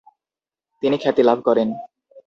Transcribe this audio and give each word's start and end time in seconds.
তিনি 0.83 0.95
খ্যাতি 0.97 1.21
লাভ 1.23 1.37
করেন। 1.47 1.69